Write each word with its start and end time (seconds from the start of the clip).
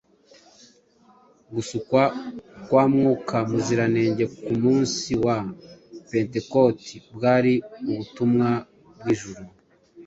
Gusukwa 1.53 2.01
kwa 2.65 2.83
Mwuka 2.93 3.37
Muziranenge 3.49 4.25
ku 4.43 4.53
munsi 4.61 5.09
wa 5.23 5.37
Pentekote 6.09 6.93
bwari 7.15 7.53
ubutumwa 7.91 8.49
bw’ijuru 8.99 9.43